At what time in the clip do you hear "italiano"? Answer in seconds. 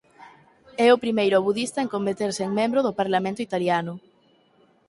3.47-3.93